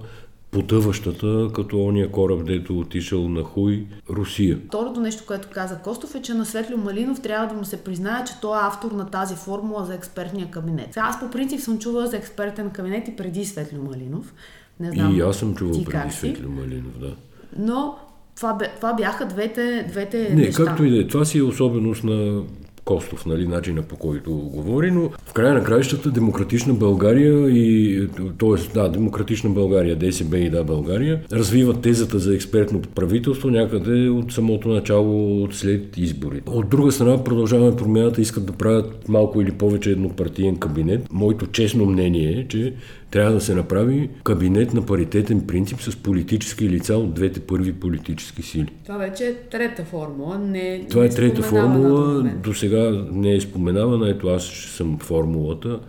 [0.50, 4.58] потъващата, като ония кораб, дето отишъл на хуй, Русия.
[4.68, 8.24] Второто нещо, което каза Костов е, че на Светлио Малинов трябва да му се признае,
[8.24, 10.96] че той е автор на тази формула за експертния кабинет.
[10.96, 14.34] Аз по принцип съм чувала за експертен кабинет и преди Светлио Малинов.
[14.80, 17.16] Не знам И аз съм чувал преди как си, Светли Малинов, да.
[17.58, 17.98] Но
[18.36, 20.64] това, това бяха двете, двете Не, неща.
[20.64, 21.06] както и да е.
[21.06, 22.42] Това си е особеност на
[22.86, 28.72] Костов, нали, начина по който говори, но в края на краищата Демократична България и, т.е.
[28.74, 34.68] да, Демократична България, ДСБ и да, България, развиват тезата за експертно правителство някъде от самото
[34.68, 36.50] начало, от след изборите.
[36.50, 41.12] От друга страна, продължаваме промяната, искат да правят малко или повече еднопартиен кабинет.
[41.12, 42.74] Моето честно мнение е, че
[43.10, 48.42] трябва да се направи кабинет на паритетен принцип с политически лица от двете първи политически
[48.42, 48.68] сили.
[48.84, 50.38] Това вече е трета формула.
[50.38, 52.22] Не, Това не е трета формула.
[52.22, 54.10] до, до сега не е споменавана.
[54.10, 55.80] Ето аз съм формулата.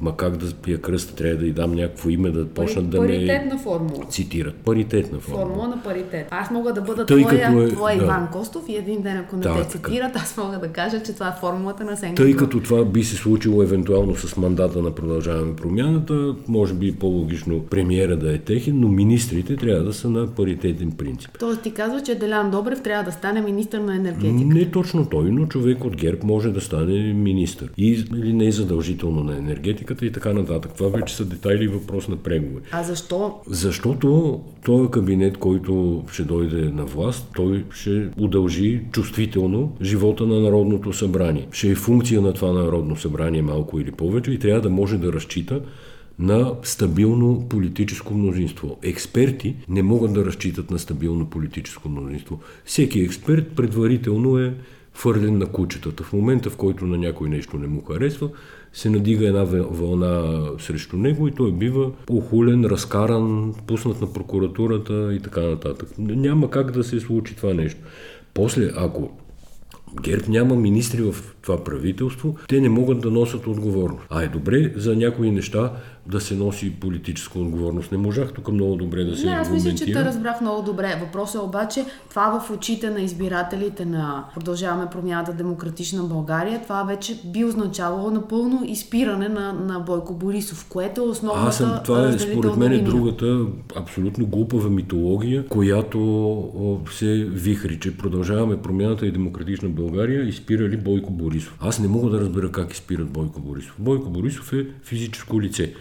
[0.00, 3.06] Ма как да пия кръста, трябва да й дам някакво име, да почнат да ме
[3.06, 4.04] Паритетна формула.
[4.08, 4.54] цитират.
[4.54, 5.46] Паритетна формула.
[5.46, 6.28] Формула на паритет.
[6.30, 8.04] Аз мога да бъда Тъй твоя, като е- твоя да.
[8.04, 11.12] Иван Костов и един ден, ако не Да, те цитират, аз мога да кажа, че
[11.12, 12.22] това е формулата на Сенка.
[12.22, 17.60] Тъй като това би се случило евентуално с мандата на продължаваме промяната, може би по-логично
[17.70, 21.30] премиера да е техен, но министрите трябва да са на паритетен принцип.
[21.38, 24.54] Тоест ти казва, че Делян Добрев трябва да стане министър на енергетика.
[24.54, 27.70] Не точно той, но човек от ГЕРБ може да стане министър.
[27.78, 29.36] И, или не е задължително на
[29.90, 30.72] енергетиката и така нататък.
[30.76, 32.62] Това вече са детайли и въпрос на преговори.
[32.72, 33.40] А защо?
[33.46, 40.92] Защото този кабинет, който ще дойде на власт, той ще удължи чувствително живота на Народното
[40.92, 41.48] събрание.
[41.52, 45.12] Ще е функция на това Народно събрание малко или повече и трябва да може да
[45.12, 45.60] разчита
[46.18, 48.78] на стабилно политическо мнозинство.
[48.82, 52.40] Експерти не могат да разчитат на стабилно политическо мнозинство.
[52.64, 54.54] Всеки експерт предварително е
[54.94, 56.04] фърлен на кучетата.
[56.04, 58.28] В момента, в който на някой нещо не му харесва,
[58.72, 65.20] се надига една вълна срещу него и той бива охулен, разкаран, пуснат на прокуратурата и
[65.20, 65.88] така нататък.
[65.98, 67.80] Няма как да се случи това нещо.
[68.34, 69.10] После, ако
[70.02, 74.06] ГЕРБ няма министри в това правителство, те не могат да носят отговорност.
[74.10, 75.72] А е добре за някои неща
[76.06, 77.92] да се носи политическа отговорност.
[77.92, 80.98] Не можах тук много добре да се Не, аз мисля, че те разбрах много добре.
[81.00, 87.20] Въпросът е обаче, това в очите на избирателите на Продължаваме промяната Демократична България, това вече
[87.24, 92.18] би означавало напълно изпиране на, на Бойко Борисов, което е основната Аз съм, това е
[92.18, 99.68] според мен е другата абсолютно глупава митология, която се вихри, че продължаваме промяната и демократична
[99.68, 101.56] България изпирали Бойко Борисов.
[101.60, 103.76] Аз не мога да разбера как изпират Бойко Борисов.
[103.78, 105.74] Бойко Борисов е физическо лице.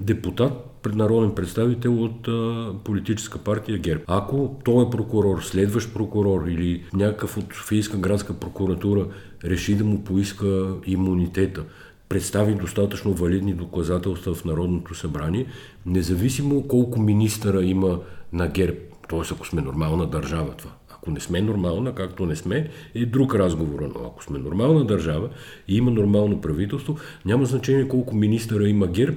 [0.00, 4.02] Депутат, пред народен представител от а, политическа партия ГЕРБ.
[4.06, 9.06] Ако той е прокурор, следващ прокурор или някакъв от Софийска градска прокуратура
[9.44, 11.64] реши да му поиска имунитета,
[12.08, 15.46] представи достатъчно валидни доказателства в Народното събрание,
[15.86, 17.98] независимо колко министъра има
[18.32, 18.76] на ГЕРБ,
[19.08, 19.20] т.е.
[19.32, 20.70] ако сме нормална държава това.
[20.88, 23.80] Ако не сме нормална, както не сме, е друг разговор.
[23.80, 25.28] Но ако сме нормална държава
[25.68, 29.16] и има нормално правителство, няма значение колко министъра има ГЕРБ,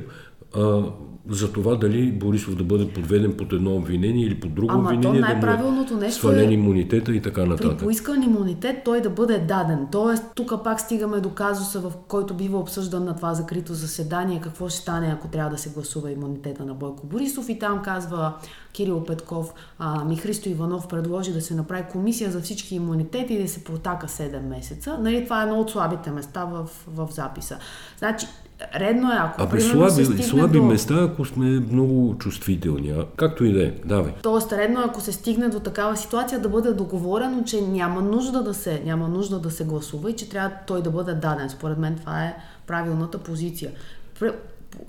[0.55, 0.83] а,
[1.29, 4.95] за това дали Борисов да бъде подведен под едно обвинение или под друго Ама то
[4.95, 7.79] обвинение, да най-правилното му е нещо свален е имунитета и така При нататък.
[7.79, 9.87] поискан имунитет той да бъде даден.
[9.91, 14.69] Тоест, тук пак стигаме до казуса, в който бива обсъждан на това закрито заседание, какво
[14.69, 17.49] ще стане, ако трябва да се гласува имунитета на Бойко Борисов.
[17.49, 18.33] И там казва
[18.73, 23.41] Кирил Петков, а, ми Христо Иванов предложи да се направи комисия за всички имунитети и
[23.41, 24.97] да се протака 7 месеца.
[25.01, 27.57] Нали, това е едно от слабите места в, в записа.
[27.97, 28.27] Значи,
[28.75, 30.63] редно е, ако Абе, се слаби, стигне слаби до...
[30.63, 32.89] места, ако сме много чувствителни.
[32.89, 33.05] А?
[33.15, 34.13] Както и да е, давай.
[34.23, 38.43] Тоест, редно е, ако се стигне до такава ситуация, да бъде договорено, че няма нужда
[38.43, 41.49] да се, няма нужда да се гласува и че трябва той да бъде даден.
[41.49, 43.71] Според мен това е правилната позиция.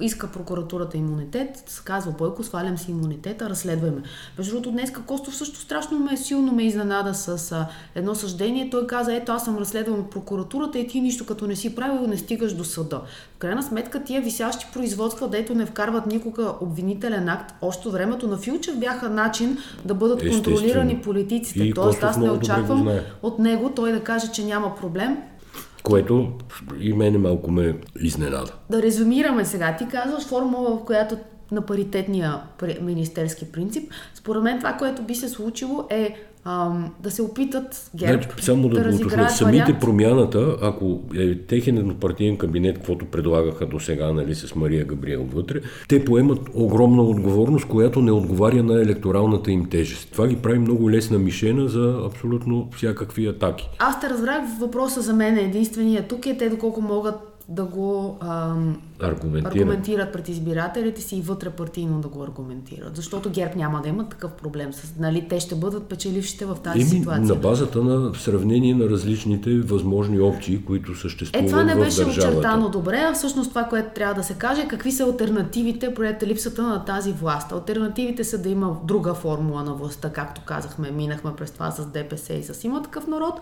[0.00, 4.02] Иска прокуратурата имунитет, казва Бойко, свалям си имунитета, разследваме.
[4.38, 8.70] Между другото, днес Костов също страшно ме, силно ме изненада с а, едно съждение.
[8.70, 12.06] Той каза, ето аз съм разследван от прокуратурата и ти нищо като не си правил,
[12.06, 13.00] не стигаш до съда.
[13.34, 18.36] В крайна сметка тия висящи производства, дето не вкарват никога обвинителен акт, още времето на
[18.36, 20.56] Филчев бяха начин да бъдат Естествено.
[20.56, 21.62] контролирани политиците.
[21.62, 22.88] И Тоест аз не очаквам
[23.22, 25.16] от него той да каже, че няма проблем.
[25.84, 26.32] Което
[26.80, 28.52] и мене малко ме изненада.
[28.70, 29.76] Да резюмираме сега.
[29.76, 31.16] Ти казваш формула, в която
[31.52, 32.42] на паритетния
[32.82, 33.92] министерски принцип.
[34.14, 38.68] Според мен това, което би се случило е ам, да се опитат ГЕРБ Значи, само
[38.68, 39.80] да, да разиграят Самите вариант.
[39.80, 45.60] промяната, ако е техен еднопартиен кабинет, каквото предлагаха до сега, нали, с Мария Габриел вътре,
[45.88, 50.08] те поемат огромна отговорност, която не отговаря на електоралната им тежест.
[50.12, 53.68] Това ги прави много лесна мишена за абсолютно всякакви атаки.
[53.78, 55.38] Аз те разбрах въпроса за мен.
[55.38, 57.14] Единствения тук е те доколко могат
[57.48, 59.50] да го ам, Аргументира.
[59.50, 62.96] аргументират пред избирателите си и вътре партийно да го аргументират.
[62.96, 64.72] Защото ГЕРБ няма да имат такъв проблем.
[64.72, 67.24] С, нали, те ще бъдат печелившите в тази Еми, ситуация.
[67.24, 72.04] на базата на сравнение на различните възможни опции, които съществуват Е, това не в беше
[72.04, 72.30] държавата.
[72.30, 76.22] очертано добре, а всъщност това, което трябва да се каже, е какви са альтернативите пред
[76.22, 77.52] липсата на тази власт.
[77.52, 82.34] Альтернативите са да има друга формула на властта, както казахме, минахме през това с ДПС
[82.34, 83.34] и с има такъв народ.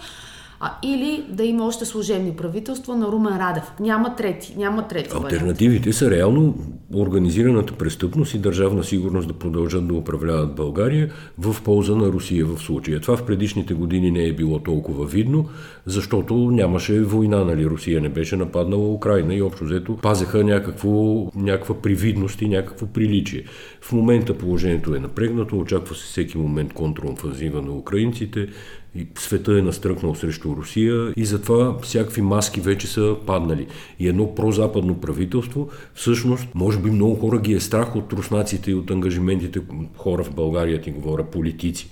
[0.65, 3.73] А, или да има още служебни правителства на Румен Радев.
[3.81, 5.97] Няма трети, няма трети Альтернативите вариант.
[5.97, 6.55] са реално
[6.95, 12.59] организираната престъпност и държавна сигурност да продължат да управляват България в полза на Русия в
[12.59, 13.01] случая.
[13.01, 15.49] Това в предишните години не е било толкова видно,
[15.87, 17.67] защото нямаше война, нали?
[17.67, 23.45] Русия не беше нападнала Украина и общо взето пазеха някакво, някаква привидност и някакво приличие.
[23.81, 28.49] В момента положението е напрегнато, очаква се всеки момент контрофанзива на украинците,
[28.95, 33.67] и света е настръкнал срещу Русия и затова всякакви маски вече са паднали.
[33.99, 38.75] И едно прозападно правителство, всъщност, може би много хора ги е страх от руснаците и
[38.75, 39.61] от ангажиментите,
[39.97, 41.91] хора в България ти говоря, политици,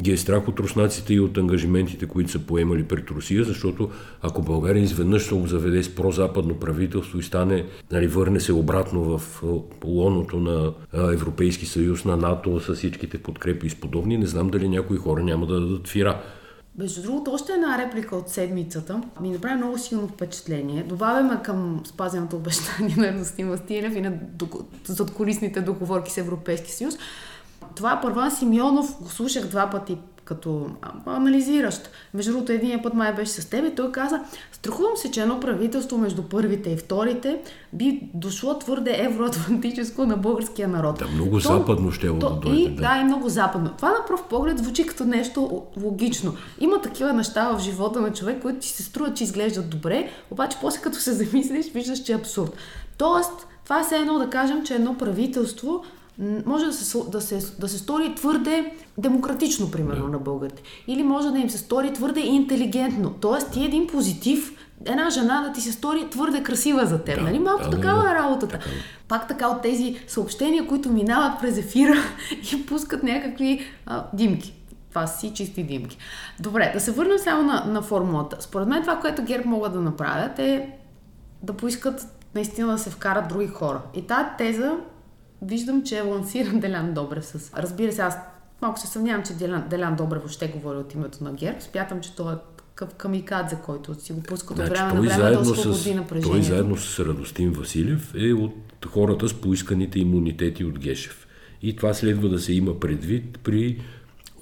[0.00, 3.90] ги е страх от руснаците и от ангажиментите, които са поемали пред Русия, защото
[4.22, 9.42] ако България изведнъж се обзаведе с прозападно правителство и стане, нали, върне се обратно в
[9.84, 10.72] лоното на
[11.12, 15.46] Европейски съюз, на НАТО, с всичките подкрепи и сподобни, не знам дали някои хора няма
[15.46, 16.22] да дадат фира.
[16.78, 20.82] Между другото, още една реплика от седмицата ми направи много силно впечатление.
[20.82, 24.12] Добавяме към спазеното обещание на Радостин Вастилев и на
[24.84, 26.94] задколисните договорки с Европейски съюз.
[27.74, 30.66] Това Първан Симеонов го слушах два пъти като
[31.06, 31.90] анализиращ.
[32.14, 34.20] Между другото, един път май беше с теб и той каза,
[34.52, 37.40] страхувам се, че едно правителство между първите и вторите
[37.72, 40.98] би дошло твърде евроатлантическо на българския народ.
[40.98, 42.60] Да, много то, западно ще е то, да дойде.
[42.60, 42.82] И, да.
[42.82, 43.70] да, и много западно.
[43.76, 46.34] Това на пръв поглед звучи като нещо логично.
[46.60, 50.58] Има такива неща в живота на човек, които ти се струват, че изглеждат добре, обаче
[50.60, 52.56] после като се замислиш, виждаш, че е абсурд.
[52.98, 55.84] Тоест, това е все едно да кажем, че едно правителство
[56.46, 60.12] може да се, да, се, да се стори твърде демократично, примерно, yeah.
[60.12, 60.62] на българите.
[60.86, 63.14] Или може да им се стори твърде интелигентно.
[63.20, 64.52] Тоест, ти един позитив,
[64.84, 67.16] една жена да ти се стори твърде красива за теб.
[67.16, 67.38] Да, нали?
[67.38, 68.58] Малко да, такава да, е работата.
[68.58, 68.70] Така.
[69.08, 71.94] Пак така от тези съобщения, които минават през ефира
[72.52, 74.54] и пускат някакви а, димки.
[74.88, 75.98] Това си чисти димки.
[76.40, 78.36] Добре, да се върнем само на, на формулата.
[78.40, 80.70] Според мен това, което ГЕРБ могат да направят е
[81.42, 83.80] да поискат наистина да се вкарат други хора.
[83.94, 84.72] И тази теза
[85.44, 87.52] виждам, че е лансиран Делян Добрев с...
[87.56, 88.16] Разбира се, аз
[88.62, 91.60] малко се съмнявам, че Делян, Делян Добрев въобще говори от името на ГЕРБ.
[91.60, 95.38] Спятам, че той е такъв камикадзе, който си го пуска значи, време на време да
[95.38, 96.30] освободи напрежението.
[96.30, 101.26] Той заедно с Радостин Василев е от хората с поисканите имунитети от Гешев.
[101.62, 103.80] И това следва да се има предвид при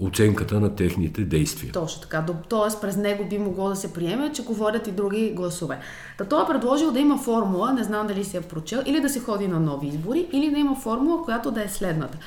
[0.02, 1.72] оценката на техните действия.
[1.72, 2.26] Точно така.
[2.48, 5.78] Тоест през него би могло да се приеме, че говорят и други гласове.
[6.18, 9.08] Та той е предложил да има формула, не знам дали се е прочел, или да
[9.08, 12.18] се ходи на нови избори, или да има формула, която да е следната.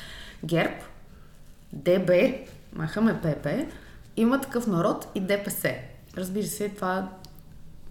[0.44, 0.74] ГЕРБ,
[1.74, 2.12] ДБ,
[2.76, 3.48] махаме ПП,
[4.18, 5.74] има такъв народ и ДПС.
[6.18, 7.10] Разбира се, това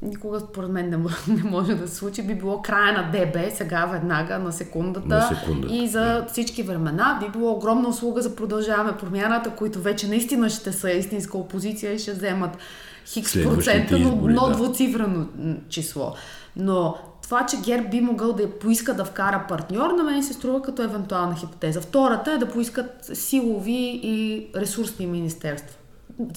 [0.02, 0.96] никога според мен не,
[1.42, 2.22] не може да се случи.
[2.22, 5.09] Би било края на ДБ, сега веднага на секундата.
[5.09, 6.26] На секундата и за да.
[6.33, 11.38] всички времена би било огромна услуга за продължаваме промяната, които вече наистина ще са истинска
[11.38, 12.59] опозиция и ще вземат
[13.07, 14.52] хикс процента, но, но да.
[14.52, 15.26] двуцифрено
[15.68, 16.14] число.
[16.57, 20.62] Но това, че ГЕРБ би могъл да поиска да вкара партньор, на мен се струва
[20.62, 21.80] като евентуална хипотеза.
[21.80, 25.76] Втората е да поискат силови и ресурсни министерства.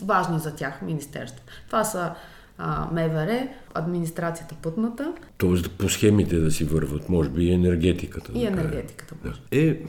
[0.04, 1.44] Важни за тях министерства.
[1.68, 2.12] Това са
[2.58, 5.14] а, МВР, администрацията пътната.
[5.38, 8.32] Тоест по схемите да си върват, може би и енергетиката.
[8.36, 9.16] И енергетиката.
[9.24, 9.34] Да.
[9.52, 9.80] Е,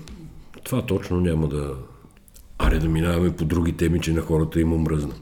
[0.64, 1.74] това точно няма да...
[2.58, 5.14] Аре да минаваме по други теми, че на хората им омръзна.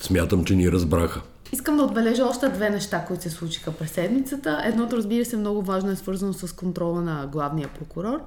[0.00, 1.22] Смятам, че ни разбраха.
[1.52, 4.62] Искам да отбележа още две неща, които се случиха през седмицата.
[4.64, 8.20] Едното, разбира се, много важно е свързано с контрола на главния прокурор.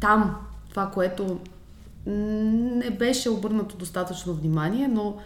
[0.00, 0.36] Там
[0.70, 1.40] това, което
[2.06, 5.16] не беше обърнато достатъчно внимание, но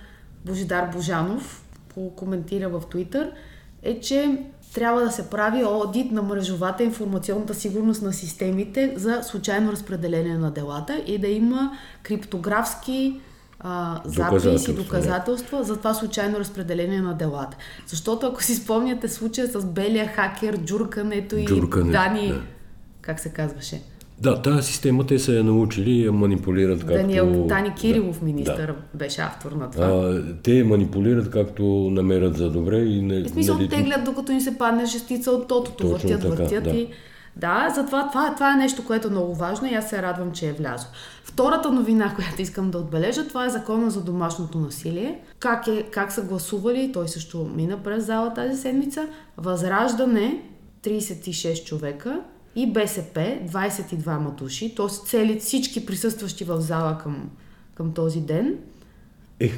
[0.44, 1.61] Божидар Божанов
[2.16, 3.30] коментира в Twitter,
[3.82, 4.38] е, че
[4.74, 10.50] трябва да се прави одит на мрежовата информационната сигурност на системите за случайно разпределение на
[10.50, 13.20] делата и да има криптографски
[13.60, 17.56] а, записи и доказателства за това случайно разпределение на делата.
[17.86, 22.28] Защото ако си спомняте случая с белия хакер, джуркането и Джуркане, Дани...
[22.28, 22.40] Да.
[23.00, 23.82] Как се казваше?
[24.22, 26.94] Да, тази система те са я научили и я манипулират както...
[26.94, 28.74] Даниел Тани Кирилов, да, министър, да.
[28.98, 29.86] беше автор на това.
[29.86, 33.22] А, те я манипулират както намерят за добре и не...
[33.22, 33.68] В смисъл, нали...
[33.68, 36.70] теглят докато им се падне шестица от тотото, въртят, така, въртят да.
[36.70, 36.88] и...
[37.36, 40.48] Да, затова това, това е нещо, което е много важно и аз се радвам, че
[40.48, 40.90] е влязло.
[41.24, 45.18] Втората новина, която искам да отбележа, това е закона за домашното насилие.
[45.38, 49.08] Как, е, как са гласували, той също мина през зала тази седмица.
[49.36, 50.42] Възраждане
[50.84, 52.20] 36 човека,
[52.56, 54.86] и БСП 22 души, т.е.
[55.06, 57.30] цели всички присъстващи в зала към,
[57.74, 58.58] към този ден.
[59.40, 59.52] Е,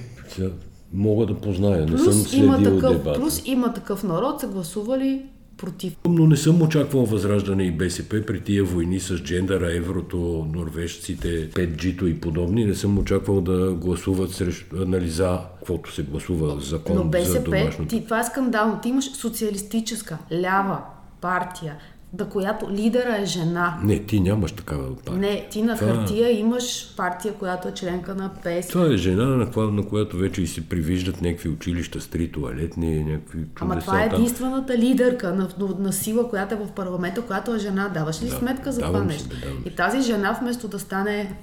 [0.92, 3.20] мога да позная, не плюс съм следил има такъв, дебата.
[3.20, 5.22] Плюс има такъв народ, са гласували
[5.56, 5.96] против.
[6.08, 12.06] Но не съм очаквал възраждане и БСП при тия войни с джендъра, еврото, норвежците, 5G-то
[12.06, 12.64] и подобни.
[12.64, 17.40] Не съм очаквал да гласуват срещу, нали, за каквото се гласува закон Но БСП, за
[17.40, 17.96] домашното.
[17.96, 18.80] ти, това е скандално.
[18.82, 20.80] Ти имаш социалистическа, лява
[21.20, 21.76] партия,
[22.14, 23.78] да която лидера е жена.
[23.84, 25.14] Не, ти нямаш такава партия.
[25.16, 28.68] Не, ти на Това- хартия имаш партия, която е членка на ПС.
[28.68, 32.32] Това е жена, на, коя, на която вече и се привиждат някакви училища с три
[32.32, 33.52] туалетни, някакви чудеса.
[33.60, 35.48] Ама това е единствената лидерка на,
[35.78, 37.90] на сила, която е в парламента, която е жена.
[37.94, 39.28] Даваш ли Да, сметка за това нещо?
[39.28, 41.34] давам И тази жена, вместо да стане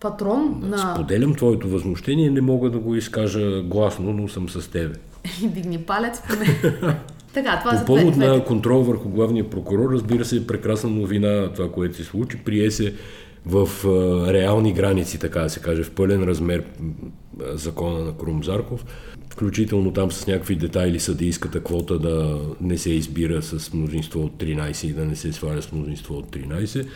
[0.00, 0.94] патрон на...
[0.94, 4.94] Споделям твоето възмущение, не мога да го изкажа гласно, но съм с тебе.
[5.42, 6.74] Дигни палец поне.
[7.36, 11.52] така, това По повод две, на контрол върху главния прокурор, разбира се, е прекрасна новина
[11.52, 12.38] това, което се случи.
[12.44, 12.94] Прие се
[13.46, 18.44] в а, реални граници, така да се каже, в пълен размер а, закона на Крум
[18.44, 18.84] Зарков.
[19.30, 24.86] Включително там с някакви детайли съдийската квота да не се избира с мнозинство от 13
[24.86, 26.86] и да не се сваля с мнозинство от 13.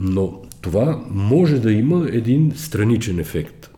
[0.00, 3.69] Но това може да има един страничен ефект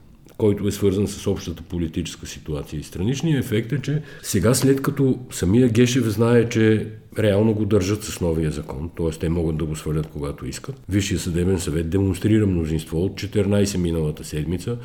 [0.43, 2.81] който е свързан с общата политическа ситуация.
[2.81, 6.87] И страничният ефект е, че сега след като самия Гешев знае, че
[7.19, 9.11] реално го държат с новия закон, т.е.
[9.11, 14.25] те могат да го свалят когато искат, Висшия съдебен съвет демонстрира мнозинство от 14 миналата
[14.25, 14.77] седмица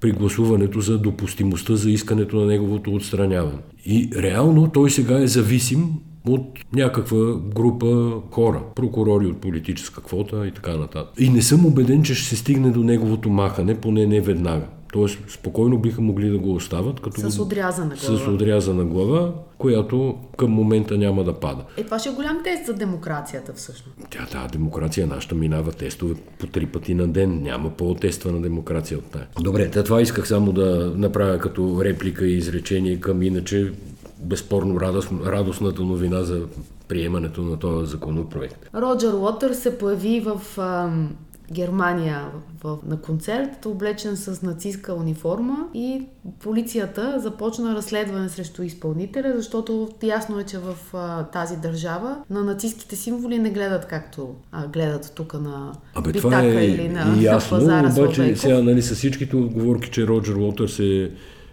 [0.00, 3.58] при гласуването за допустимостта за искането на неговото отстраняване.
[3.86, 5.88] И реално той сега е зависим
[6.28, 11.14] от някаква група хора, прокурори от политическа квота и така нататък.
[11.18, 14.66] И не съм убеден, че ще се стигне до неговото махане, поне не веднага.
[14.92, 18.32] Тоест, спокойно биха могли да го остават, като С отрязана с глава.
[18.32, 21.64] отрязана глава, която към момента няма да пада.
[21.76, 23.98] Е, това ще е голям тест за демокрацията всъщност.
[24.10, 27.42] Тя, тази демокрация нашата минава тестове по три пъти на ден.
[27.42, 29.26] Няма по-тествана демокрация от тая.
[29.40, 33.72] Добре, това исках само да направя като реплика и изречение към иначе
[34.18, 36.42] безспорно радост, радостната новина за
[36.88, 38.70] приемането на този законопроект.
[38.74, 41.10] Роджер Уотър се появи в ам,
[41.52, 42.24] Германия
[42.64, 46.02] в, на концерт, облечен с нацистска униформа и
[46.42, 52.96] полицията започна разследване срещу изпълнителя, защото ясно е, че в а, тази държава на нацистските
[52.96, 57.60] символи не гледат както а, гледат тук на Абе, Битака е или на, ясно, на
[57.60, 61.10] пазара обаче сега нали, с всичките отговорки, че Роджер Уотърс е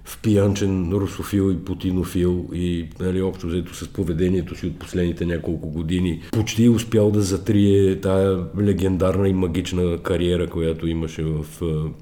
[0.08, 6.22] впиянчен русофил и путинофил и нали, общо взето с поведението си от последните няколко години
[6.32, 11.46] почти успял да затрие тая легендарна и магична кариера, която имаше в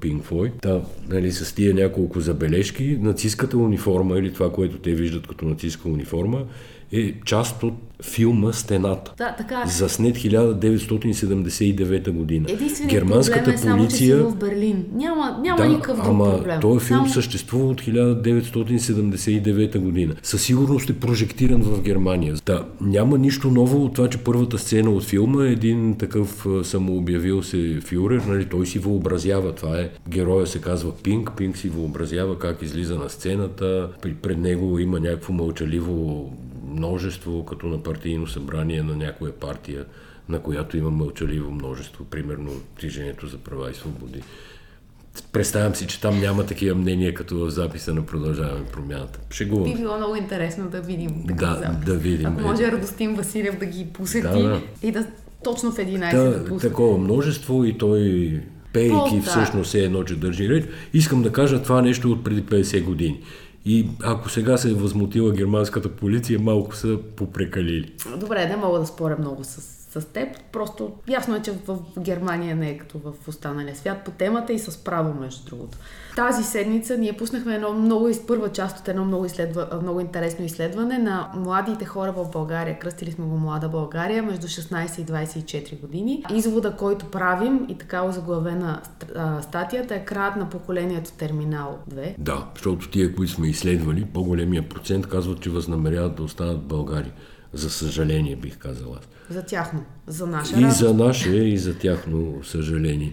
[0.00, 0.52] Pink Floyd.
[0.62, 5.88] Та, нали, с тия няколко забележки, нацистската униформа или това, което те виждат като нацистска
[5.88, 6.44] униформа,
[6.92, 7.74] е част от
[8.04, 9.12] филма Стената.
[9.18, 9.70] Да, така е.
[9.70, 12.46] Заснет 1979 година.
[12.48, 14.16] Единственият Германската проблем е само, полиция...
[14.16, 14.84] че си в Берлин.
[14.94, 16.60] Няма, няма Да, никакъв друг ама проблем.
[16.60, 20.14] този филм Само- съществува от 1979 година.
[20.22, 22.34] Със сигурност е прожектиран в Германия.
[22.46, 27.42] Да, няма нищо ново от това, че първата сцена от филма е един такъв самообявил
[27.42, 29.52] се фюрер, нали, той си въобразява.
[29.52, 33.88] Това е, героя се казва Пинк, Пинк си въобразява как излиза на сцената,
[34.22, 36.30] пред него има някакво мълчаливо
[36.68, 39.84] множество, като на партийно събрание на някоя партия,
[40.28, 44.22] на която има мълчаливо множество, примерно Движението за права и свободи.
[45.32, 49.18] Представям си, че там няма такива мнения, като в записа на Продължаваме промяната.
[49.30, 49.74] Би Шегувам.
[49.74, 51.84] било много интересно да видим Да, запис.
[51.86, 52.26] да видим.
[52.26, 54.60] Ако може Радостин Василев да ги посети Да, да.
[54.82, 55.06] и да
[55.44, 56.68] точно в 11 да пусне.
[56.68, 58.30] такова множество и той
[58.72, 59.22] пейки О, да.
[59.22, 60.64] всъщност е едно, че държи реч.
[60.94, 63.20] Искам да кажа това нещо от преди 50 години.
[63.68, 67.92] И ако сега се е възмутила германската полиция, малко са попрекалили.
[68.16, 70.28] Добре, не мога да споря много с, с теб.
[70.52, 74.58] Просто ясно е, че в Германия не е като в останалия свят по темата и
[74.58, 75.78] с право, между другото.
[76.16, 80.44] Тази седмица ние пуснахме едно много, из- първа част от едно много, изследва, много интересно
[80.44, 82.78] изследване на младите хора в България.
[82.78, 86.24] Кръстили сме го Млада България между 16 и 24 години.
[86.34, 88.80] Извода, който правим и така озаглавена
[89.42, 92.14] статията е краят на поколението Терминал 2.
[92.18, 97.12] Да, защото тия, които сме изследвали, по-големия процент казват, че възнамеряват да останат в България.
[97.56, 99.08] За съжаление, бих казал аз.
[99.30, 100.78] За тяхно, за наша И радост.
[100.78, 103.12] за наше, и за тяхно съжаление.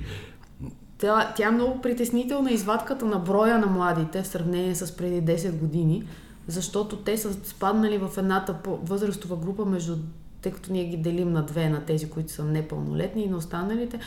[0.98, 5.52] Тя, тя е много притеснителна извадката на броя на младите в сравнение с преди 10
[5.52, 6.04] години,
[6.48, 9.96] защото те са спаднали в едната възрастова група между
[10.42, 14.00] тъй като ние ги делим на две, на тези, които са непълнолетни и на останалите,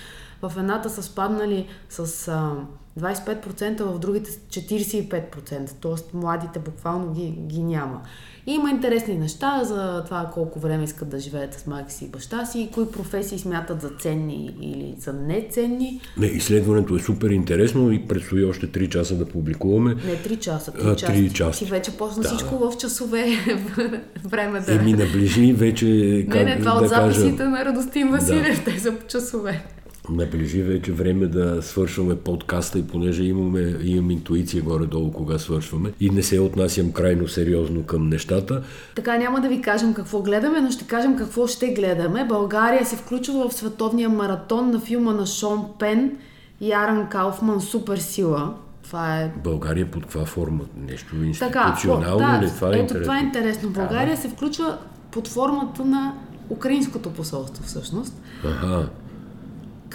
[0.43, 2.53] В едната са спаднали с а,
[3.01, 5.73] 25%, в другите 45%.
[5.81, 8.03] Тоест младите буквално ги, ги няма.
[8.49, 12.09] И има интересни неща за това колко време искат да живеят с майка си и
[12.09, 16.01] баща си, и кои професии смятат за ценни или за неценни.
[16.19, 19.95] Не, изследването е супер интересно и предстои още 3 часа да публикуваме.
[19.95, 21.13] Не 3 часа, 3 А, часа.
[21.13, 21.65] три часа.
[21.65, 22.29] Ти вече почна Да.
[22.29, 23.27] всичко в часове
[24.25, 24.75] време да...
[24.75, 25.87] Еми наближи вече,
[26.29, 29.65] не, не, как това да от кажа, записите на Радостин Василев, те са часове.
[30.11, 36.11] Наближи вече време да свършваме подкаста и понеже имаме, имам интуиция горе-долу кога свършваме и
[36.11, 38.63] не се отнасям крайно сериозно към нещата,
[38.95, 42.25] Така няма да ви кажем какво гледаме, но ще кажем какво ще гледаме.
[42.29, 46.17] България се включва в световния маратон на филма на Шон Пен
[46.61, 48.55] и Аран Кауфман Супер сила.
[48.83, 50.65] Това е България под каква форма?
[50.89, 51.69] Нещо така.
[51.69, 52.51] институционално да, ли?
[52.51, 53.03] Това е ето интересно.
[53.03, 53.71] това е интересно.
[53.71, 54.79] България се включва
[55.11, 56.15] под формата на
[56.51, 58.89] украинското посолство всъщност, Аха.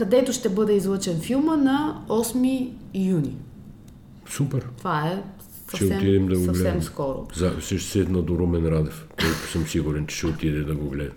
[0.02, 3.36] Където ще бъде излъчен филма на 8 юни.
[4.30, 4.68] Супер.
[4.78, 5.24] Това е
[5.76, 7.28] Ще отидем да го съвсем скоро.
[7.36, 9.08] За, ще седна до Румен Радев.
[9.18, 11.12] Той съм сигурен, че ще отиде да го гледа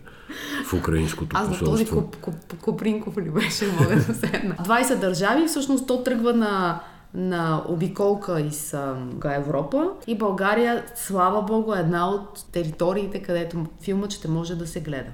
[0.66, 2.00] в украинското Аз до този посолство.
[2.00, 4.56] Коп, Коп, Копринков ли беше, мога да седна.
[4.56, 6.80] 20 държави, всъщност то тръгва на,
[7.14, 14.10] на обиколка из ам, Европа и България, слава богу, е една от териториите, където филмът
[14.10, 15.10] ще може да се гледа.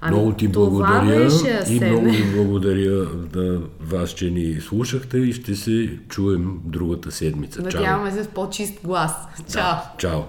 [0.00, 1.28] Ами, много ти благодаря
[1.68, 7.62] и много ви благодаря да вас, че ни слушахте и ще се чуем другата седмица.
[7.62, 7.80] Чао!
[7.80, 9.12] Надяваме се с по-чист глас.
[9.52, 9.74] Чао!
[9.98, 10.20] Чао!